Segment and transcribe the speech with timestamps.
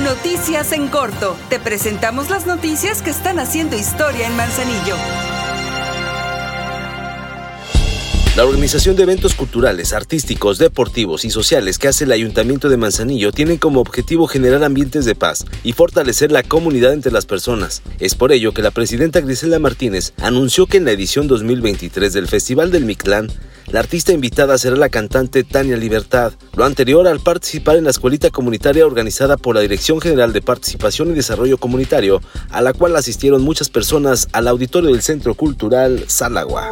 [0.00, 1.36] Noticias en corto.
[1.50, 4.94] Te presentamos las noticias que están haciendo historia en Manzanillo.
[8.34, 13.32] La organización de eventos culturales, artísticos, deportivos y sociales que hace el Ayuntamiento de Manzanillo
[13.32, 17.82] tienen como objetivo generar ambientes de paz y fortalecer la comunidad entre las personas.
[18.00, 22.28] Es por ello que la presidenta Griselda Martínez anunció que en la edición 2023 del
[22.28, 23.30] Festival del Mictlán,
[23.72, 28.30] la artista invitada será la cantante Tania Libertad, lo anterior al participar en la escuelita
[28.30, 33.42] comunitaria organizada por la Dirección General de Participación y Desarrollo Comunitario, a la cual asistieron
[33.42, 36.70] muchas personas al auditorio del Centro Cultural Salagua.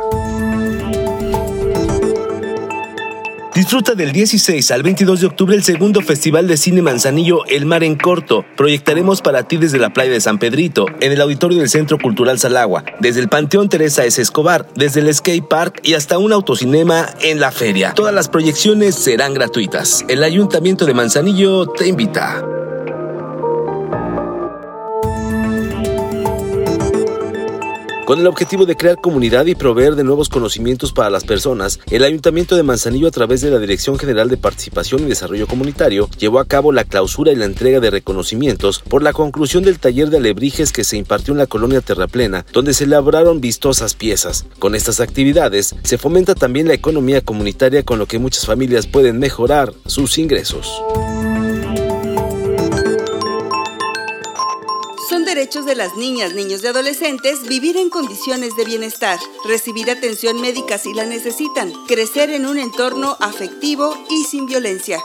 [3.61, 7.85] Disfruta del 16 al 22 de octubre el segundo Festival de Cine Manzanillo El Mar
[7.85, 8.43] en Corto.
[8.57, 12.39] Proyectaremos para ti desde la playa de San Pedrito, en el auditorio del Centro Cultural
[12.39, 14.23] Salagua, desde el Panteón Teresa S.
[14.23, 17.93] Escobar, desde el Skate Park y hasta un autocinema en la feria.
[17.93, 20.07] Todas las proyecciones serán gratuitas.
[20.09, 22.60] El Ayuntamiento de Manzanillo te invita.
[28.11, 32.03] Con el objetivo de crear comunidad y proveer de nuevos conocimientos para las personas, el
[32.03, 36.41] Ayuntamiento de Manzanillo a través de la Dirección General de Participación y Desarrollo Comunitario llevó
[36.41, 40.17] a cabo la clausura y la entrega de reconocimientos por la conclusión del taller de
[40.17, 44.45] alebrijes que se impartió en la colonia Terraplena, donde se elaboraron vistosas piezas.
[44.59, 49.21] Con estas actividades se fomenta también la economía comunitaria con lo que muchas familias pueden
[49.21, 50.83] mejorar sus ingresos.
[55.41, 60.77] Derechos de las niñas, niños y adolescentes vivir en condiciones de bienestar, recibir atención médica
[60.77, 65.03] si la necesitan, crecer en un entorno afectivo y sin violencia.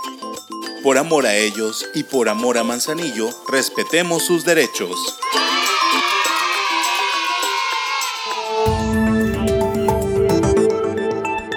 [0.83, 5.17] Por amor a ellos y por amor a Manzanillo, respetemos sus derechos.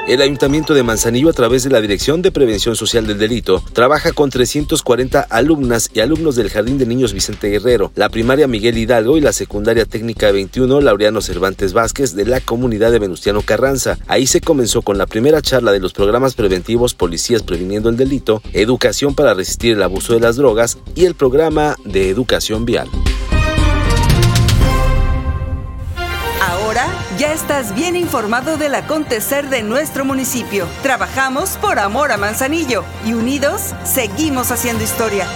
[0.09, 4.13] El Ayuntamiento de Manzanillo, a través de la Dirección de Prevención Social del Delito, trabaja
[4.13, 9.19] con 340 alumnas y alumnos del Jardín de Niños Vicente Guerrero, la primaria Miguel Hidalgo
[9.19, 13.99] y la secundaria técnica 21 Laureano Cervantes Vázquez de la comunidad de Venustiano Carranza.
[14.07, 18.41] Ahí se comenzó con la primera charla de los programas preventivos Policías Previniendo el Delito,
[18.55, 22.89] Educación para resistir el abuso de las drogas y el programa de educación vial.
[27.19, 30.69] Ya estás bien informado del acontecer de nuestro municipio.
[30.83, 35.27] Trabajamos por amor a Manzanillo y unidos seguimos haciendo historia.